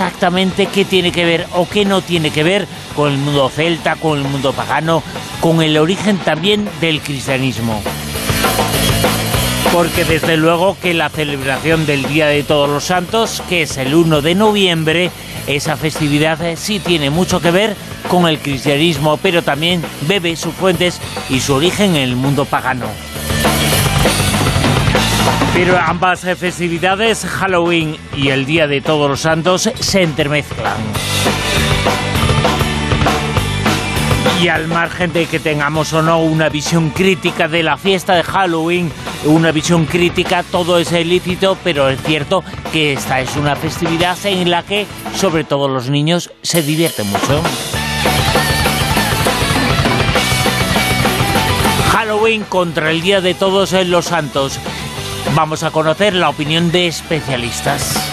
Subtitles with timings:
[0.00, 2.66] exactamente qué tiene que ver o qué no tiene que ver
[2.96, 5.02] con el mundo celta, con el mundo pagano,
[5.42, 7.82] con el origen también del cristianismo.
[9.74, 13.94] Porque desde luego que la celebración del Día de Todos los Santos, que es el
[13.94, 15.10] 1 de noviembre,
[15.46, 17.76] esa festividad eh, sí tiene mucho que ver
[18.08, 20.98] con el cristianismo, pero también bebe sus fuentes
[21.28, 22.86] y su origen en el mundo pagano.
[25.52, 30.76] Pero ambas festividades, Halloween y el Día de Todos los Santos, se entremezclan.
[34.40, 38.22] Y al margen de que tengamos o no una visión crítica de la fiesta de
[38.22, 38.90] Halloween,
[39.24, 42.42] una visión crítica, todo es ilícito, pero es cierto
[42.72, 47.42] que esta es una festividad en la que, sobre todo los niños, se divierten mucho.
[51.90, 54.58] Halloween contra el Día de Todos los Santos.
[55.34, 58.10] Vamos a conocer la opinión de especialistas.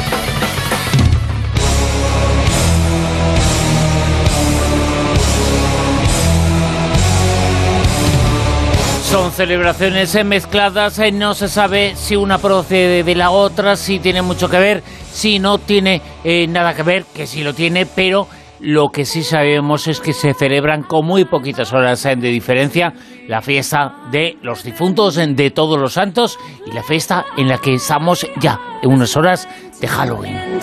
[9.09, 13.99] Son celebraciones eh, mezcladas, eh, no se sabe si una procede de la otra, si
[13.99, 17.85] tiene mucho que ver, si no tiene eh, nada que ver, que sí lo tiene,
[17.85, 18.27] pero
[18.59, 22.93] lo que sí sabemos es que se celebran con muy poquitas horas de diferencia
[23.27, 27.75] la fiesta de los difuntos de todos los santos y la fiesta en la que
[27.75, 29.47] estamos ya en unas horas
[29.79, 30.59] de Halloween.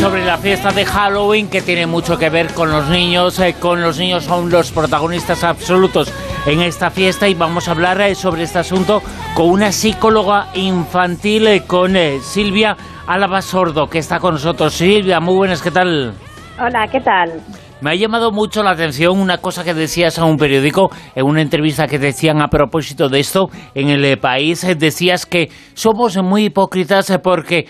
[0.00, 3.80] sobre la fiesta de Halloween que tiene mucho que ver con los niños, eh, con
[3.80, 6.12] los niños son los protagonistas absolutos
[6.44, 9.00] en esta fiesta y vamos a hablar eh, sobre este asunto
[9.36, 12.76] con una psicóloga infantil, eh, con Silvia
[13.06, 14.74] Álava Sordo, que está con nosotros.
[14.74, 16.14] Silvia, muy buenas, ¿qué tal?
[16.58, 17.40] Hola, ¿qué tal?
[17.82, 21.42] Me ha llamado mucho la atención una cosa que decías a un periódico en una
[21.42, 24.62] entrevista que decían a propósito de esto en el país.
[24.78, 27.64] Decías que somos muy hipócritas porque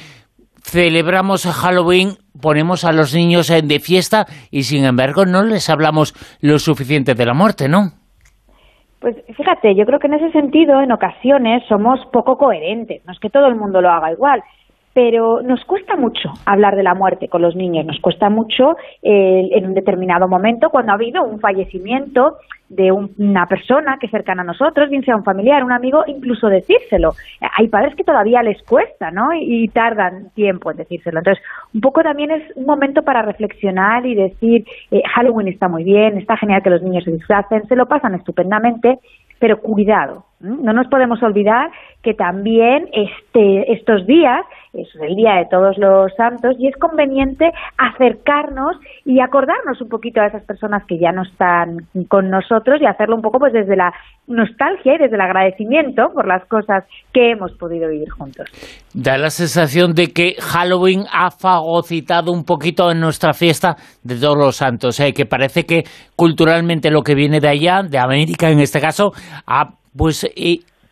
[0.61, 2.11] celebramos Halloween,
[2.43, 7.25] ponemos a los niños de fiesta y sin embargo no les hablamos lo suficiente de
[7.25, 7.93] la muerte, ¿no?
[9.01, 13.19] Pues fíjate, yo creo que en ese sentido en ocasiones somos poco coherentes, no es
[13.19, 14.43] que todo el mundo lo haga igual,
[14.95, 19.49] pero nos cuesta mucho hablar de la muerte con los niños, nos cuesta mucho eh,
[19.53, 22.37] en un determinado momento cuando ha habido un fallecimiento
[22.73, 26.49] de una persona que es cercana a nosotros, bien sea un familiar, un amigo, incluso
[26.49, 27.13] decírselo.
[27.59, 29.29] Hay padres que todavía les cuesta, ¿no?
[29.35, 31.19] Y, tardan tiempo en decírselo.
[31.19, 31.45] Entonces,
[31.75, 36.17] un poco también es un momento para reflexionar y decir, eh, Halloween está muy bien,
[36.17, 38.99] está genial que los niños se disfracen, se lo pasan estupendamente,
[39.39, 41.71] pero cuidado, no nos podemos olvidar
[42.03, 47.53] que también este, estos días es el Día de Todos los Santos y es conveniente
[47.77, 52.87] acercarnos y acordarnos un poquito a esas personas que ya no están con nosotros y
[52.87, 53.93] hacerlo un poco pues desde la
[54.27, 58.47] nostalgia y desde el agradecimiento por las cosas que hemos podido vivir juntos.
[58.95, 64.39] Da la sensación de que Halloween ha fagocitado un poquito en nuestra fiesta de Todos
[64.39, 65.13] los Santos, ¿eh?
[65.13, 65.85] que parece que
[66.17, 69.13] culturalmente lo que viene de allá, de América en este caso,
[69.47, 70.27] ha pues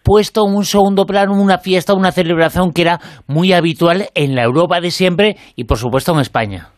[0.02, 4.42] puesto en un segundo plano una fiesta, una celebración que era muy habitual en la
[4.42, 6.68] Europa de siempre y por supuesto en España.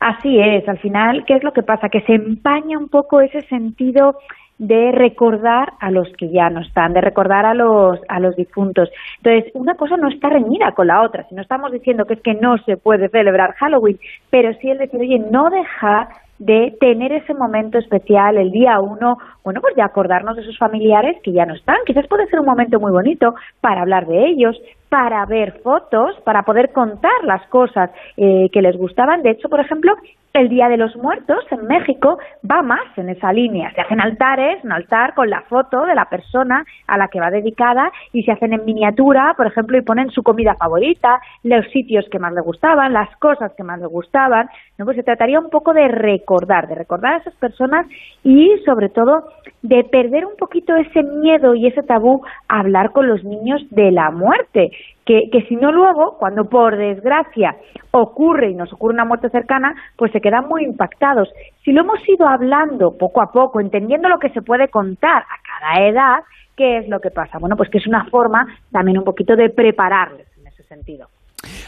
[0.00, 1.88] Así es, al final, ¿qué es lo que pasa?
[1.88, 4.16] Que se empaña un poco ese sentido
[4.58, 8.88] de recordar a los que ya no están, de recordar a los, a los difuntos.
[9.18, 11.24] Entonces, una cosa no está reñida con la otra.
[11.28, 13.98] Si no estamos diciendo que es que no se puede celebrar Halloween,
[14.30, 16.08] pero sí el decir, oye, no dejar
[16.38, 21.16] de tener ese momento especial el día uno, bueno, pues de acordarnos de sus familiares
[21.22, 21.76] que ya no están.
[21.86, 26.42] Quizás puede ser un momento muy bonito para hablar de ellos, para ver fotos, para
[26.42, 29.22] poder contar las cosas eh, que les gustaban.
[29.22, 29.94] De hecho, por ejemplo,
[30.36, 33.72] el Día de los Muertos en México va más en esa línea.
[33.74, 37.30] Se hacen altares, un altar con la foto de la persona a la que va
[37.30, 42.06] dedicada y se hacen en miniatura, por ejemplo, y ponen su comida favorita, los sitios
[42.10, 44.48] que más le gustaban, las cosas que más le gustaban.
[44.78, 44.84] ¿no?
[44.84, 47.86] Pues se trataría un poco de recordar, de recordar a esas personas
[48.22, 49.28] y sobre todo
[49.62, 53.90] de perder un poquito ese miedo y ese tabú a hablar con los niños de
[53.90, 54.70] la muerte
[55.06, 57.56] que, que si no luego, cuando por desgracia
[57.92, 61.30] ocurre y nos ocurre una muerte cercana, pues se quedan muy impactados.
[61.64, 65.70] Si lo hemos ido hablando poco a poco, entendiendo lo que se puede contar a
[65.72, 66.18] cada edad,
[66.56, 67.38] ¿qué es lo que pasa?
[67.38, 71.06] Bueno, pues que es una forma también un poquito de prepararles en ese sentido.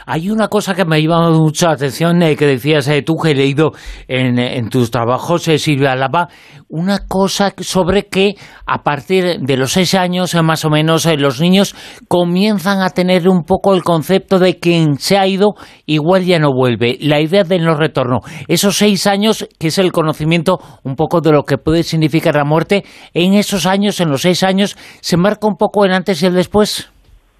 [0.06, 3.30] Hay una cosa que me llamado mucho la atención eh, que decías eh, tú, que
[3.30, 3.72] he leído
[4.06, 6.28] en, tus trabajos, eh, Silvia Lava,
[6.68, 8.34] una cosa sobre que
[8.66, 11.74] a partir de los seis años, más o menos, los niños
[12.08, 15.54] comienzan a tener un poco el concepto de quien se ha ido,
[15.86, 16.98] igual ya no vuelve.
[17.00, 18.20] La idea del no retorno.
[18.46, 22.44] Esos seis años, que es el conocimiento un poco de lo que puede significar la
[22.44, 22.84] muerte,
[23.14, 26.34] en esos años, en los seis años, ¿se marca un poco el antes y el
[26.34, 26.90] después?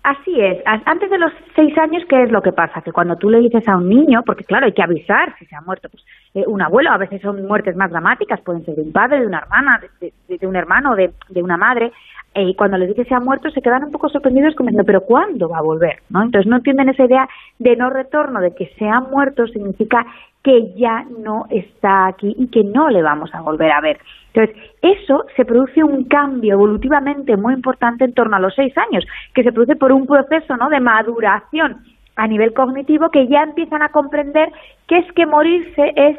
[0.09, 0.63] Así es.
[0.65, 2.81] Antes de los seis años, ¿qué es lo que pasa?
[2.81, 5.55] Que cuando tú le dices a un niño, porque claro, hay que avisar si se
[5.55, 6.03] ha muerto pues,
[6.33, 9.27] eh, un abuelo, a veces son muertes más dramáticas, pueden ser de un padre, de
[9.27, 11.93] una hermana, de, un hermano, de, una madre,
[12.33, 15.03] eh, y cuando les dice se ha muerto se quedan un poco sorprendidos como pero
[15.03, 15.99] ¿cuándo va a volver?
[16.09, 16.23] ¿no?
[16.23, 17.29] Entonces no entienden esa idea
[17.59, 20.07] de no retorno, de que se ha muerto significa
[20.43, 23.99] que ya no está aquí y que no le vamos a volver a ver.
[24.33, 29.05] Entonces, eso se produce un cambio evolutivamente muy importante en torno a los seis años,
[29.35, 30.69] que se produce por un proceso ¿no?
[30.69, 31.83] de maduración
[32.17, 34.51] a nivel cognitivo que ya empiezan a comprender
[34.87, 36.19] que es que morirse es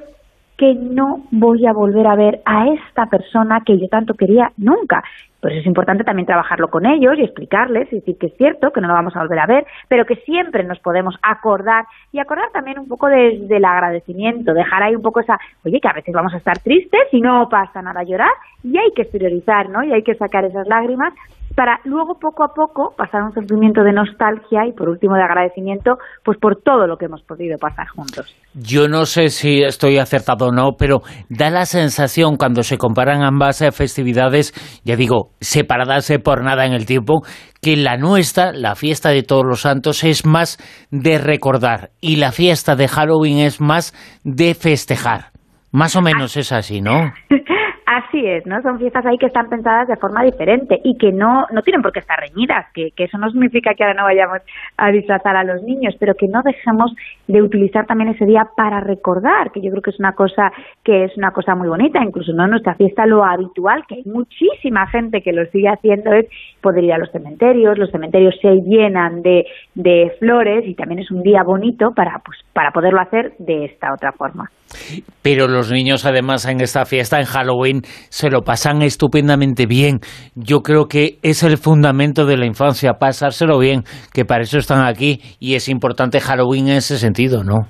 [0.57, 5.03] que no voy a volver a ver a esta persona que yo tanto quería nunca.
[5.41, 8.71] Por eso es importante también trabajarlo con ellos y explicarles y decir que es cierto,
[8.71, 12.19] que no lo vamos a volver a ver, pero que siempre nos podemos acordar y
[12.19, 15.93] acordar también un poco desde el agradecimiento, dejar ahí un poco esa, oye, que a
[15.93, 18.31] veces vamos a estar tristes y no pasa nada llorar
[18.63, 19.83] y hay que exteriorizar, ¿no?
[19.83, 21.13] Y hay que sacar esas lágrimas
[21.59, 25.97] para luego poco a poco pasar un sentimiento de nostalgia y por último de agradecimiento
[26.23, 28.33] pues por todo lo que hemos podido pasar juntos.
[28.53, 33.23] Yo no sé si estoy acertado o no, pero da la sensación cuando se comparan
[33.23, 34.53] ambas eh, festividades,
[34.85, 37.23] ya digo, separadas eh, por nada en el tiempo,
[37.61, 40.59] que la nuestra, la fiesta de todos los santos, es más
[40.91, 43.91] de recordar y la fiesta de Halloween es más
[44.23, 45.31] de festejar.
[45.73, 47.11] Más o menos es así, ¿no?
[47.99, 48.61] Así es, ¿no?
[48.61, 51.91] Son fiestas ahí que están pensadas de forma diferente y que no, no tienen por
[51.91, 54.39] qué estar reñidas, que, que eso no significa que ahora no vayamos
[54.77, 56.93] a disfrazar a los niños, pero que no dejemos
[57.27, 60.51] de utilizar también ese día para recordar, que yo creo que es una cosa
[60.83, 64.87] que es una cosa muy bonita, incluso no nuestra fiesta lo habitual, que hay muchísima
[64.87, 66.27] gente que lo sigue haciendo es
[66.61, 69.45] poder ir a los cementerios, los cementerios se llenan de,
[69.75, 73.93] de flores y también es un día bonito para, pues, para poderlo hacer de esta
[73.93, 74.49] otra forma.
[75.21, 79.99] Pero los niños además en esta fiesta, en Halloween, se lo pasan estupendamente bien.
[80.35, 83.83] Yo creo que es el fundamento de la infancia, pasárselo bien,
[84.13, 87.69] que para eso están aquí y es importante Halloween en ese sentido, ¿no?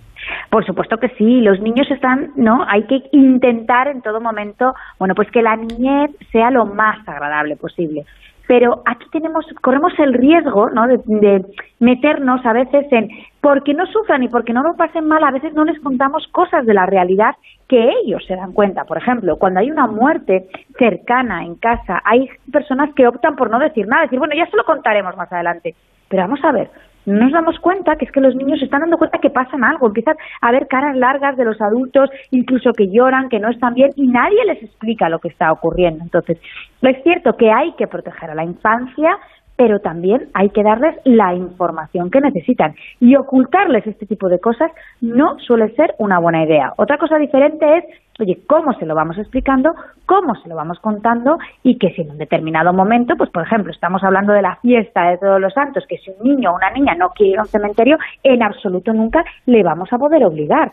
[0.49, 2.65] Por supuesto que sí, los niños están, ¿no?
[2.67, 7.57] Hay que intentar en todo momento, bueno, pues que la niñez sea lo más agradable
[7.57, 8.05] posible
[8.49, 10.87] pero aquí tenemos corremos el riesgo ¿no?
[10.87, 11.45] de,
[11.79, 13.07] meternos a veces en
[13.41, 16.65] porque no sufran y porque no lo pasen mal a veces no les contamos cosas
[16.65, 17.35] de la realidad
[17.67, 20.47] que ellos se dan cuenta por ejemplo cuando hay una muerte
[20.77, 24.57] cercana en casa hay personas que optan por no decir nada decir bueno ya se
[24.57, 25.75] lo contaremos más adelante
[26.07, 26.69] pero vamos a ver
[27.05, 29.87] nos damos cuenta que es que los niños se están dando cuenta que pasan algo,
[29.87, 33.91] empiezan a ver caras largas de los adultos, incluso que lloran, que no están bien,
[33.95, 36.03] y nadie les explica lo que está ocurriendo.
[36.03, 36.37] Entonces,
[36.81, 39.17] es cierto que hay que proteger a la infancia,
[39.59, 42.75] pero también hay que darles la información que necesitan.
[43.01, 44.71] Y ocultarles este tipo de cosas
[45.01, 46.71] no suele ser una buena idea.
[46.77, 47.83] Otra cosa diferente es,
[48.21, 49.73] oye, cómo se lo vamos explicando,
[50.05, 53.73] cómo se lo vamos contando y que si en un determinado momento, pues por ejemplo,
[53.73, 56.69] estamos hablando de la fiesta de todos los santos, que si un niño o una
[56.69, 60.71] niña no quiere ir a un cementerio, en absoluto nunca le vamos a poder obligar.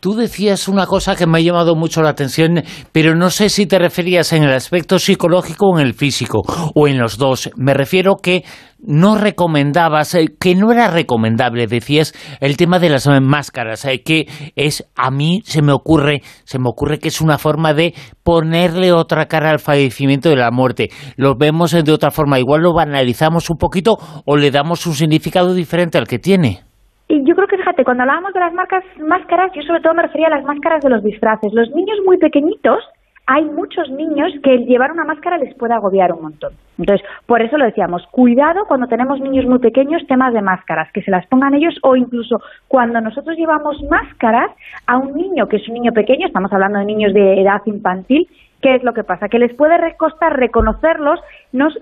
[0.00, 2.62] Tú decías una cosa que me ha llamado mucho la atención,
[2.92, 6.42] pero no sé si te referías en el aspecto psicológico o en el físico,
[6.74, 7.50] o en los dos.
[7.56, 8.44] Me refiero que
[8.86, 14.26] no recomendabas, eh, que no era recomendable, decías, el tema de las máscaras, eh, que
[14.56, 18.92] es, a mí se me ocurre, se me ocurre que es una forma de ponerle
[18.92, 20.90] otra cara al fallecimiento de la muerte.
[21.16, 25.54] Lo vemos de otra forma, igual lo banalizamos un poquito o le damos un significado
[25.54, 26.73] diferente al que tiene.
[27.08, 30.02] Y yo creo que, fíjate, cuando hablábamos de las marcas, máscaras, yo sobre todo me
[30.02, 31.52] refería a las máscaras de los disfraces.
[31.52, 32.82] Los niños muy pequeñitos,
[33.26, 36.52] hay muchos niños que llevar una máscara les puede agobiar un montón.
[36.78, 41.02] Entonces, por eso lo decíamos, cuidado cuando tenemos niños muy pequeños, temas de máscaras, que
[41.02, 44.50] se las pongan ellos o incluso cuando nosotros llevamos máscaras
[44.86, 48.28] a un niño que es un niño pequeño, estamos hablando de niños de edad infantil,
[48.64, 49.28] ¿qué es lo que pasa?
[49.28, 51.20] Que les puede costar reconocerlos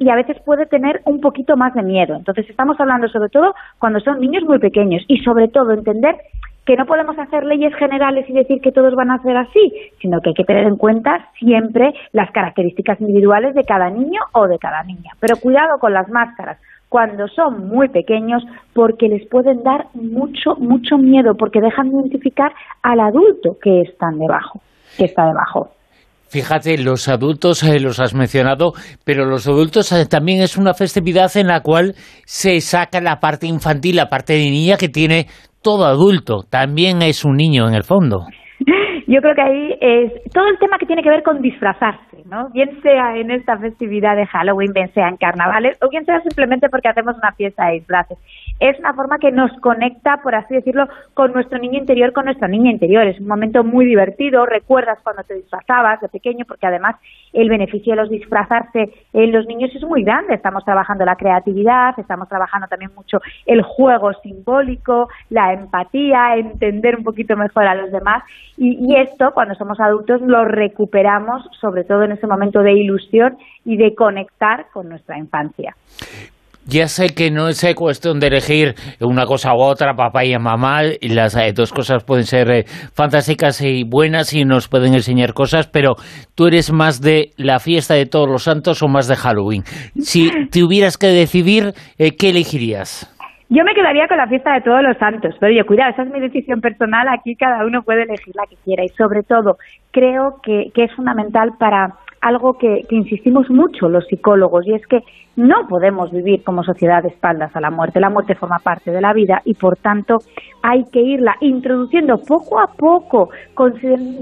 [0.01, 2.17] y a veces puede tener un poquito más de miedo.
[2.17, 6.17] Entonces estamos hablando sobre todo cuando son niños muy pequeños y sobre todo entender
[6.67, 10.21] que no podemos hacer leyes generales y decir que todos van a ser así, sino
[10.21, 14.59] que hay que tener en cuenta siempre las características individuales de cada niño o de
[14.59, 15.12] cada niña.
[15.21, 16.59] Pero cuidado con las máscaras
[16.89, 18.43] cuando son muy pequeños
[18.75, 24.19] porque les pueden dar mucho, mucho miedo porque dejan de identificar al adulto que están
[24.19, 24.61] debajo,
[24.97, 25.71] que está debajo.
[26.33, 28.73] Fíjate, los adultos eh, los has mencionado,
[29.05, 33.47] pero los adultos eh, también es una festividad en la cual se saca la parte
[33.47, 35.29] infantil, la parte de niña que tiene
[35.61, 36.47] todo adulto.
[36.49, 38.25] También es un niño en el fondo.
[39.07, 42.51] Yo creo que ahí es todo el tema que tiene que ver con disfrazarse, ¿no?
[42.51, 46.69] Bien sea en esta festividad de Halloween, bien sea en carnavales, o bien sea simplemente
[46.69, 48.19] porque hacemos una fiesta de disfraces.
[48.61, 52.49] Es una forma que nos conecta, por así decirlo, con nuestro niño interior, con nuestra
[52.49, 53.07] niña interior.
[53.07, 54.47] Es un momento muy divertido.
[54.47, 56.97] Recuerdas cuando te disfrazabas de pequeño, porque además
[57.33, 60.35] el beneficio de los disfrazarse en los niños es muy grande.
[60.35, 67.05] Estamos trabajando la creatividad, estamos trabajando también mucho el juego simbólico, la empatía, entender un
[67.05, 68.23] poquito mejor a los demás.
[68.57, 73.77] Y, esto, cuando somos adultos, lo recuperamos, sobre todo en ese momento de ilusión y
[73.77, 75.75] de conectar con nuestra infancia.
[76.64, 80.83] Ya sé que no es cuestión de elegir una cosa u otra, papá y mamá,
[81.00, 82.64] y las eh, dos cosas pueden ser eh,
[82.95, 85.97] fantásticas y buenas y nos pueden enseñar cosas, pero
[86.37, 89.64] tú eres más de la fiesta de todos los santos o más de Halloween.
[89.99, 93.09] Si te hubieras que decidir, eh, ¿qué elegirías?
[93.49, 96.11] Yo me quedaría con la fiesta de todos los santos, pero yo, cuidado, esa es
[96.11, 99.59] mi decisión personal, aquí cada uno puede elegir la que quiera y sobre todo
[99.90, 101.92] creo que, que es fundamental para
[102.23, 105.00] algo que, insistimos mucho los psicólogos y es que
[105.35, 108.00] no podemos vivir como sociedad de espaldas a la muerte.
[108.00, 110.19] La muerte forma parte de la vida y por tanto
[110.62, 113.31] hay que irla introduciendo poco a poco,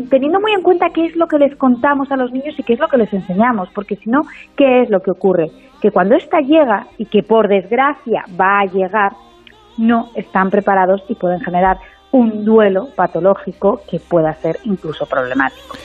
[0.08, 2.72] teniendo muy en cuenta qué es lo que les contamos a los niños y qué
[2.72, 4.22] es lo que les enseñamos, porque si no,
[4.56, 5.50] ¿qué es lo que ocurre?
[5.82, 9.12] Que cuando ésta llega y que por desgracia va a llegar,
[9.76, 11.76] no están preparados y pueden generar
[12.12, 15.76] un duelo patológico que pueda ser incluso problemático.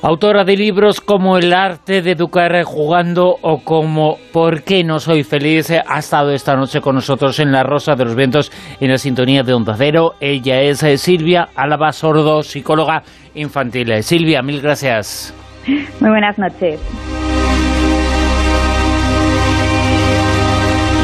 [0.00, 5.24] Autora de libros como El arte de educar jugando o como ¿Por qué no soy
[5.24, 5.70] feliz?
[5.70, 9.42] Ha estado esta noche con nosotros en La Rosa de los Vientos en la sintonía
[9.42, 10.14] de Onda Cero.
[10.20, 13.02] Ella es eh, Silvia Álava Sordo, psicóloga
[13.34, 13.90] infantil.
[13.90, 15.34] Eh, Silvia, mil gracias.
[15.66, 16.80] Muy buenas noches.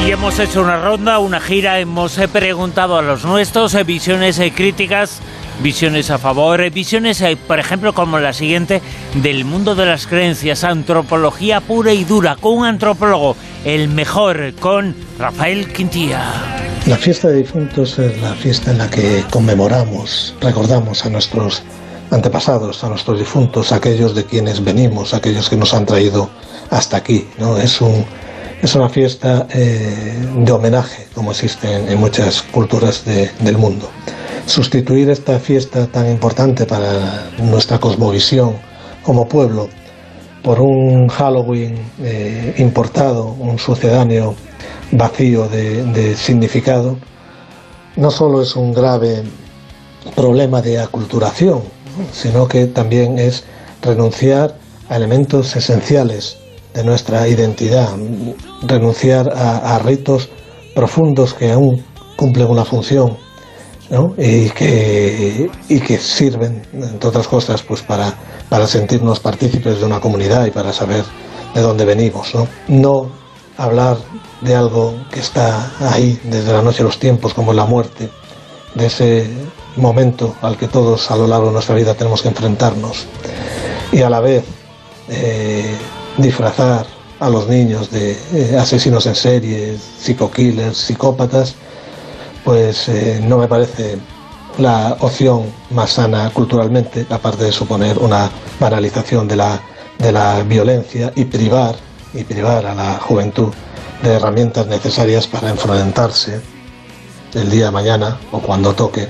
[0.07, 5.21] Y hemos hecho una ronda, una gira, hemos eh, preguntado a los nuestros visiones críticas
[5.63, 8.83] visiones a favor, visiones, eh, por ejemplo, como la siguiente,
[9.15, 14.95] del mundo de las creencias, antropología pura y dura, con un antropólogo, el mejor, con
[15.19, 16.23] Rafael Quintía.
[16.87, 21.63] La fiesta de difuntos es la fiesta en la que conmemoramos, recordamos a nuestros
[22.11, 26.29] antepasados, a nuestros difuntos, aquellos de quienes venimos, aquellos que nos han traído
[26.71, 27.27] hasta aquí.
[27.39, 27.57] ¿no?
[27.57, 28.05] Es, un,
[28.63, 33.91] es una fiesta eh, de homenaje, como existe en, muchas culturas del mundo
[34.47, 38.57] sustituir esta fiesta tan importante para nuestra cosmovisión
[39.03, 39.69] como pueblo
[40.43, 44.35] por un Halloween eh, importado, un sucedáneo
[44.93, 46.99] vacío de, significado,
[47.97, 49.23] no solo es un grave
[50.15, 51.63] problema de aculturación,
[52.13, 53.45] sino que también es
[53.81, 54.57] renunciar
[54.91, 56.37] a elementos esenciales
[56.75, 57.89] de nuestra identidad,
[58.63, 60.29] renunciar a ritos
[60.75, 61.83] profundos que aún
[62.17, 63.24] cumplen una función
[64.17, 68.15] y, que, y que sirven, entre otras cosas, pues para,
[68.49, 71.05] para sentirnos partícipes de una comunidad y para saber
[71.55, 72.35] de dónde venimos.
[72.35, 72.49] ¿no?
[72.69, 73.11] no
[73.57, 73.97] hablar
[74.41, 78.11] de algo que está ahí desde la noche de los tiempos, como la muerte,
[78.75, 79.29] de ese
[79.77, 83.07] momento al que todos a lo largo de nuestra vida tenemos que enfrentarnos,
[83.93, 84.45] y a la vez
[85.09, 85.77] eh,
[86.19, 86.87] disfrazar
[87.21, 91.55] a los niños de eh, asesinos en serie, psico-killers, psicópatas,
[92.45, 93.99] pues eh, no me parece
[94.59, 99.61] la opción más sana culturalmente, aparte de suponer una banalización de la,
[99.99, 101.75] de la violencia y privar,
[102.13, 103.53] y privar a la juventud
[104.03, 106.41] de herramientas necesarias para enfrentarse
[107.33, 109.09] el día de mañana o cuando toque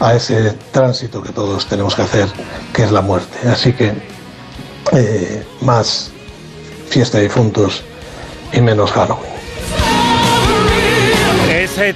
[0.00, 2.28] a ese tránsito que todos tenemos que hacer,
[2.72, 3.48] que es la muerte.
[3.48, 3.92] Así que
[4.92, 6.10] eh, más
[6.88, 7.82] fiesta de difuntos
[8.52, 9.33] y menos Halloween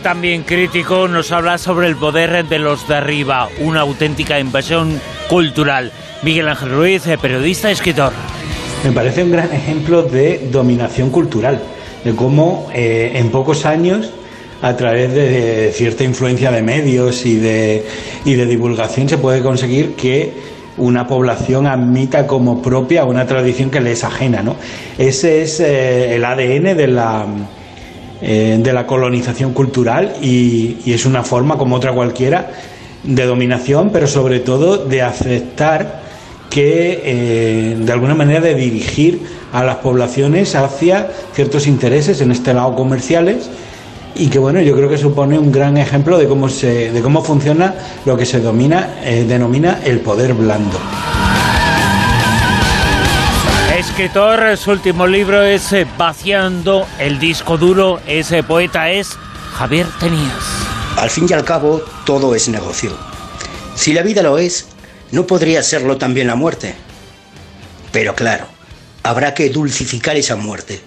[0.03, 5.93] también crítico, nos habla sobre el poder de los de arriba, una auténtica invasión cultural.
[6.23, 8.13] Miguel Ángel Ruiz, eh, periodista y escritor.
[8.83, 11.61] Me parece un gran ejemplo de dominación cultural,
[12.05, 14.11] de cómo eh, en pocos años
[14.63, 17.85] a través de, cierta influencia de medios y de,
[18.25, 20.33] divulgación se puede conseguir que
[20.77, 24.43] una población admita como propia una tradición que le es ajena.
[24.99, 27.27] Ese es eh, el ADN de la,
[28.21, 32.51] eh, de la colonización cultural y, es una forma como otra cualquiera
[33.05, 36.03] de dominación, pero sobre todo de aceptar
[36.51, 39.21] que eh, de alguna manera de dirigir
[39.53, 43.51] a las poblaciones hacia ciertos intereses, en este lado comerciales,
[44.17, 47.23] y que bueno, yo creo que supone un gran ejemplo de cómo se, de cómo
[47.23, 50.79] funciona lo que se domina, eh, denomina el poder blando
[53.99, 58.01] escritor, su último libro es eh, Vaciando el disco duro.
[58.07, 59.09] Ese poeta es
[59.55, 60.45] Javier Tenías.
[60.97, 62.97] Al fin y al cabo, todo es negocio.
[63.75, 64.67] Si la vida lo es,
[65.11, 66.77] ¿no podría serlo también la muerte?
[67.91, 68.47] Pero claro,
[69.03, 70.81] habrá que dulcificar esa muerte,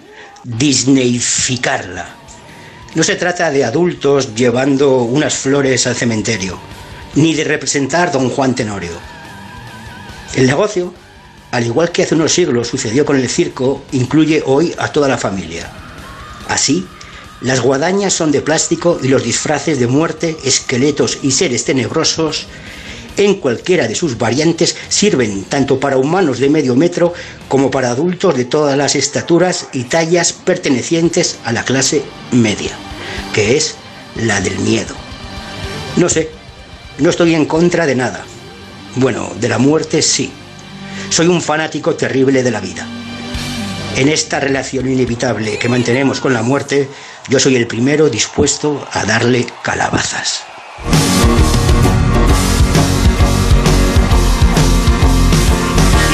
[0.44, 2.06] disneyficarla.
[2.94, 6.58] No se trata de adultos llevando unas flores al cementerio,
[7.14, 8.92] ni de representar don Juan Tenorio.
[10.34, 10.94] El negocio,
[11.52, 15.18] al igual que hace unos siglos sucedió con el circo, incluye hoy a toda la
[15.18, 15.70] familia.
[16.48, 16.86] Así,
[17.40, 22.46] las guadañas son de plástico y los disfraces de muerte, esqueletos y seres tenebrosos
[23.16, 27.12] en cualquiera de sus variantes sirven tanto para humanos de medio metro
[27.48, 32.72] como para adultos de todas las estaturas y tallas pertenecientes a la clase media,
[33.34, 33.74] que es
[34.16, 34.94] la del miedo.
[35.96, 36.30] No sé,
[36.98, 38.24] no estoy en contra de nada.
[38.96, 40.32] Bueno, de la muerte sí.
[41.10, 42.86] Soy un fanático terrible de la vida.
[43.96, 46.88] En esta relación inevitable que mantenemos con la muerte,
[47.28, 50.44] yo soy el primero dispuesto a darle calabazas.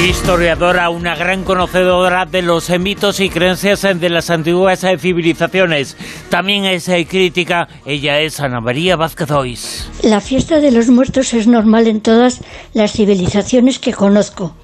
[0.05, 5.97] Historiadora, una gran conocedora de los mitos y creencias de las antiguas civilizaciones.
[6.31, 9.91] También es eh, crítica, ella es Ana María Vázquez Ois.
[10.03, 12.41] La fiesta de los muertos es normal en todas
[12.75, 14.55] las civilizaciones que conozco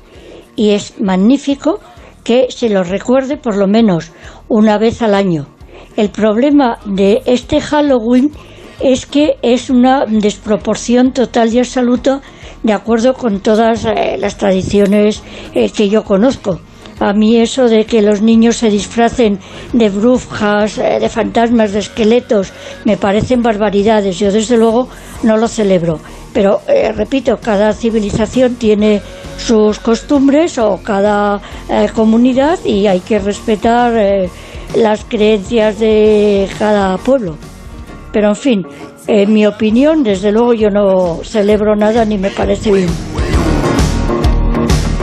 [0.57, 1.81] y es magnífico
[2.25, 4.11] que se lo recuerde por lo menos
[4.49, 5.47] una vez al año.
[5.97, 8.33] El problema de este Halloween
[8.81, 12.21] es que es una desproporción total y absoluta
[12.63, 15.23] de acuerdo con todas eh, las tradiciones
[15.55, 16.61] eh, que yo conozco.
[16.99, 19.39] A mí eso de que los niños se disfracen
[19.73, 22.53] de brujas, eh, de fantasmas, de esqueletos,
[22.85, 24.19] me parecen barbaridades.
[24.19, 24.89] Yo desde luego
[25.23, 26.01] no lo celebro.
[26.33, 26.61] Pero,
[26.97, 29.01] repito, cada civilización tiene
[29.37, 31.41] sus costumbres o cada
[31.95, 33.93] comunidad y hay que respetar
[34.77, 37.37] las creencias de cada pueblo.
[38.13, 38.67] Pero, en fin,
[39.07, 43.24] en mi opinión, desde luego yo no celebro nada ni me parece bien.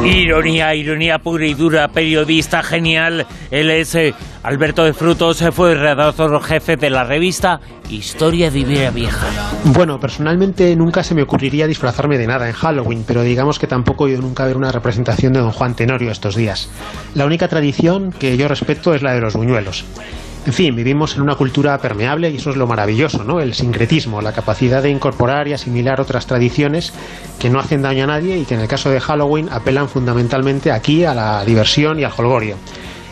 [0.04, 3.28] Ironía, ironía pura y dura, periodista genial.
[3.52, 8.60] Él es eh, Alberto de Frutos, eh, fue redactor jefe de la revista Historia de
[8.60, 9.28] Iberia Vieja.
[9.66, 14.08] Bueno, personalmente nunca se me ocurriría disfrazarme de nada en Halloween, pero digamos que tampoco
[14.08, 16.70] he ido nunca a ver una representación de Don Juan Tenorio estos días.
[17.14, 19.86] La única tradición que yo respeto es la de los buñuelos.
[20.44, 23.40] En fin, vivimos en una cultura permeable y eso es lo maravilloso, ¿no?
[23.40, 26.94] El sincretismo, la capacidad de incorporar y asimilar otras tradiciones
[27.40, 30.72] que no hacen daño a nadie y que en el caso de Halloween apelan fundamentalmente
[30.72, 32.56] aquí a la diversión y al holgorio.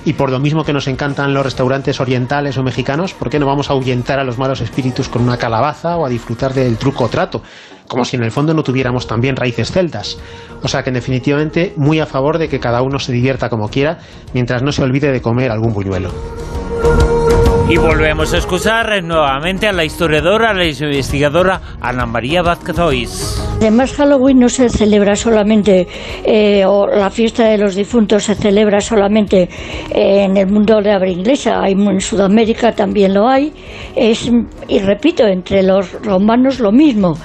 [0.06, 3.46] Y por lo mismo que nos encantan los restaurantes orientales o mexicanos, ¿por qué no
[3.46, 7.04] vamos a ahuyentar a los malos espíritus con una calabaza o a disfrutar del truco
[7.04, 7.44] o trato?
[7.88, 10.18] Como si en el fondo no tuviéramos también raíces celtas.
[10.64, 14.00] O sea que definitivamente muy a favor de que cada uno se divierta como quiera,
[14.34, 16.12] mientras no se olvide de comer algún buñuelo.
[17.70, 22.80] Y volvemos a excusar nuevamente a la historiadora, a la investigadora Ana María Vázquez.
[23.60, 25.88] Además, Halloween no se celebra solamente,
[26.24, 29.50] eh, o la fiesta de los difuntos se celebra solamente
[29.92, 33.54] eh, en el mundo de habla inglesa, en Sudamérica también lo hay,
[33.96, 34.32] es,
[34.68, 37.16] y repito, entre los romanos lo mismo,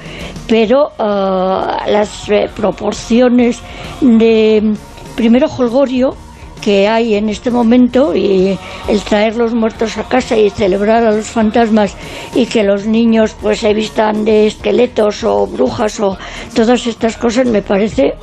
[0.47, 3.63] pero ah, las eh, proporciones
[4.03, 4.75] de,
[5.17, 6.17] primero, Holgorio,
[6.65, 11.13] que hay en este momento y el traer los muertos a casa y celebrar a
[11.13, 11.95] los fantasmas
[12.35, 16.17] y que los niños pues se vistan de esqueletos o brujas o
[16.55, 18.15] todas estas cosas me parece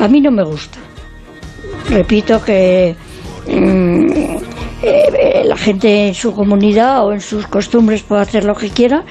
[0.00, 0.78] a mí no me gusta.
[1.88, 2.96] Repito que
[3.46, 4.06] mm,
[4.82, 9.04] eh, la gente en su comunidad o en sus costumbres puede hacer lo que quiera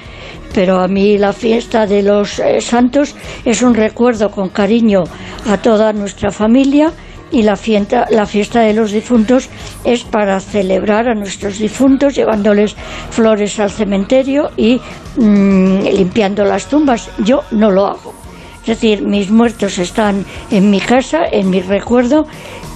[0.54, 5.04] pero a mí la fiesta de los eh, santos es un recuerdo con cariño
[5.46, 6.92] a toda nuestra familia
[7.30, 9.48] y la fiesta, la fiesta de los difuntos
[9.84, 12.76] es para celebrar a nuestros difuntos llevándoles
[13.10, 14.80] flores al cementerio y
[15.16, 17.10] mm, limpiando las tumbas.
[17.18, 18.14] Yo no lo hago.
[18.60, 22.26] Es decir, mis muertos están en mi casa, en mi recuerdo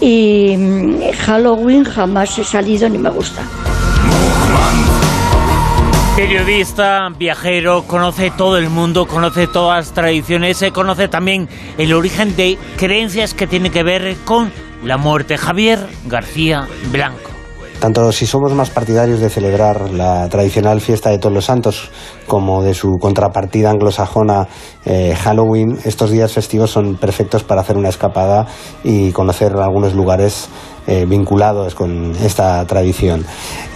[0.01, 3.43] y mm, Halloween jamás he salido ni me gusta.
[6.21, 12.37] Periodista, viajero, conoce todo el mundo, conoce todas las tradiciones, se conoce también el origen
[12.37, 14.53] de creencias que tiene que ver con
[14.85, 15.39] la muerte.
[15.39, 17.31] Javier García Blanco.
[17.81, 21.91] Tanto si somos más partidarios de celebrar la tradicional fiesta de todos los santos
[22.27, 24.47] como de su contrapartida anglosajona
[24.85, 28.47] eh, Halloween, estos días festivos son perfectos para hacer una escapada
[28.85, 30.51] y conocer algunos lugares
[30.91, 33.25] eh, vinculados con esta tradición.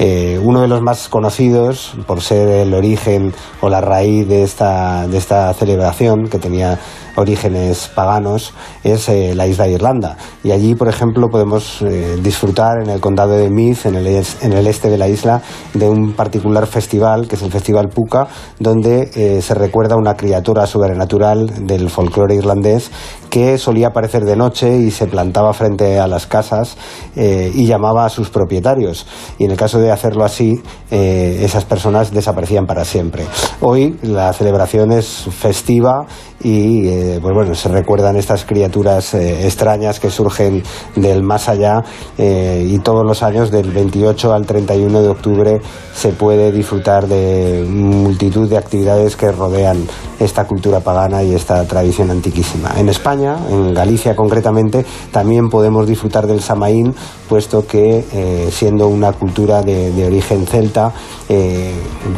[0.00, 5.06] Eh, uno de los más conocidos, por ser el origen o la raíz de esta,
[5.06, 6.80] de esta celebración, que tenía
[7.16, 10.16] orígenes paganos es eh, la isla de Irlanda.
[10.42, 14.90] Y allí, por ejemplo, podemos eh, disfrutar en el condado de Meath, en el, este
[14.90, 15.42] de la isla,
[15.74, 20.66] de un particular festival, que es el Festival Puka, donde eh, se recuerda una criatura
[20.66, 22.90] sobrenatural del folclore irlandés
[23.30, 26.76] que solía aparecer de noche y se plantaba frente a las casas
[27.16, 29.08] y llamaba a sus propietarios.
[29.38, 33.24] Y en el caso de hacerlo así, esas personas desaparecían para siempre.
[33.60, 36.06] Hoy la celebración es festiva
[36.44, 40.62] y eh, pues bueno, se recuerdan estas criaturas eh, extrañas que surgen
[40.94, 41.82] del más allá
[42.18, 45.60] eh, y todos los años del 28 al 31 de octubre
[45.94, 49.86] se puede disfrutar de multitud de actividades que rodean
[50.18, 52.72] esta cultura pagana y esta tradición antiquísima.
[52.76, 56.94] En España, en Galicia concretamente, también podemos disfrutar del Samaín,
[57.28, 58.04] puesto que
[58.50, 60.92] siendo una cultura de, origen celta,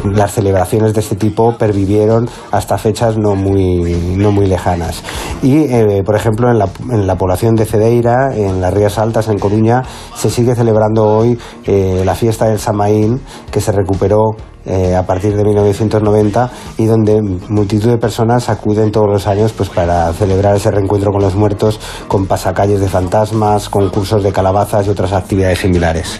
[0.03, 5.03] las celebraciones de este tipo pervivieron hasta fechas no muy no muy lejanas.
[5.41, 9.27] Y, eh, por ejemplo, en la, en la, población de Cedeira, en las Rías Altas,
[9.27, 9.83] en Coruña,
[10.15, 14.35] se sigue celebrando hoy eh, la fiesta del Samaín, que se recuperó
[14.67, 19.69] eh, a partir de 1990 y donde multitud de personas acuden todos los años pues
[19.69, 24.89] para celebrar ese reencuentro con los muertos con pasacalles de fantasmas, concursos de calabazas y
[24.89, 26.19] otras actividades similares.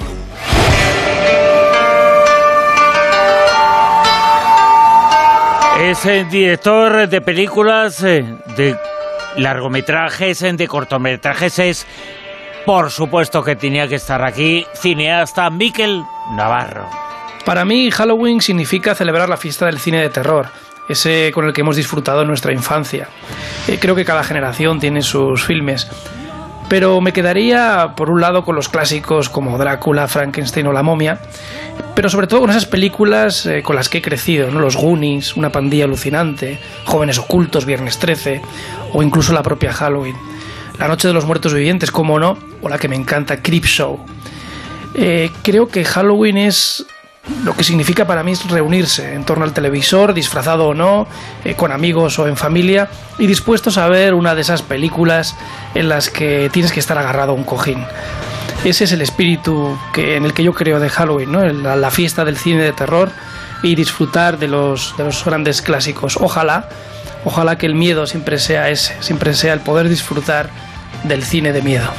[5.82, 8.76] Es el director de películas, eh, de
[9.36, 11.60] largometrajes, de cortometrajes.
[11.60, 11.88] Es,
[12.66, 16.04] por supuesto, que tenía que estar aquí, cineasta Miquel
[16.36, 17.07] Navarro.
[17.48, 20.48] Para mí, Halloween significa celebrar la fiesta del cine de terror,
[20.90, 23.08] ese con el que hemos disfrutado en nuestra infancia.
[23.70, 25.88] Eh, creo que cada generación tiene sus filmes.
[26.68, 31.22] Pero me quedaría, por un lado, con los clásicos como Drácula, Frankenstein o La momia,
[31.96, 34.60] pero sobre todo con esas películas eh, con las que he crecido, ¿no?
[34.60, 38.42] Los Goonies, Una pandilla alucinante, Jóvenes ocultos, Viernes 13,
[38.92, 40.18] o incluso la propia Halloween.
[40.78, 44.06] La noche de los muertos vivientes, como no, o la que me encanta, Creepshow.
[44.96, 46.86] Eh, creo que Halloween es
[47.44, 51.08] lo que significa para mí es reunirse en torno al televisor, disfrazado o no,
[51.44, 55.36] eh, con amigos o en familia, y dispuestos a ver una de esas películas
[55.76, 57.84] en las que tienes que estar agarrado a un cojín.
[58.64, 62.26] Ese es el espíritu que, en el que yo creo de Halloween, la, la fiesta
[62.26, 63.12] del cine de terror
[63.62, 66.18] y disfrutar de los, de los grandes clásicos.
[66.20, 66.70] Ojalá,
[67.26, 70.50] ojalá que el miedo siempre sea ese, siempre sea el poder disfrutar
[71.04, 71.90] del cine de miedo.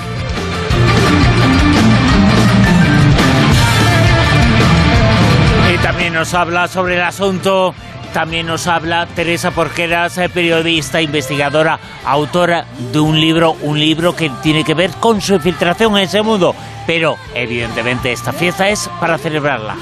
[6.14, 7.74] Nos habla sobre el asunto.
[8.12, 14.30] También nos habla Teresa Porqueras, eh, periodista, investigadora, autora de un libro, un libro que
[14.42, 16.54] tiene que ver con su infiltración en ese mundo.
[16.86, 19.76] Pero, evidentemente, esta fiesta es para celebrarla.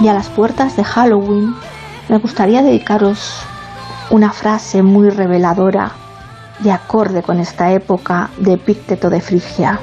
[0.00, 1.54] Y a las puertas de Halloween,
[2.08, 3.42] me gustaría dedicaros
[4.10, 5.92] una frase muy reveladora
[6.64, 9.80] y acorde con esta época de Epícteto de Frigia.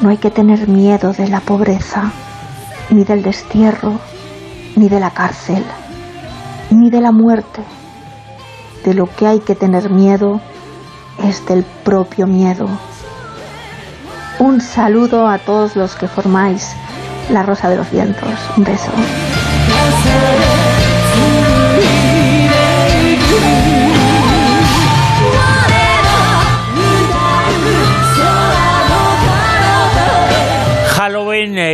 [0.00, 2.10] No hay que tener miedo de la pobreza,
[2.90, 3.98] ni del destierro,
[4.76, 5.64] ni de la cárcel,
[6.70, 7.62] ni de la muerte.
[8.84, 10.40] De lo que hay que tener miedo
[11.24, 12.68] es del propio miedo.
[14.38, 16.76] Un saludo a todos los que formáis
[17.30, 18.30] la Rosa de los Vientos.
[18.56, 18.92] Un beso.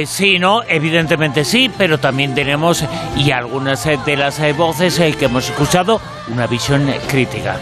[0.03, 0.62] Eh, sí, ¿no?
[0.69, 2.85] Evidentemente sí, pero también tenemos,
[3.17, 7.59] y algunas eh, de las eh, voces que hemos escuchado, una visión crítica.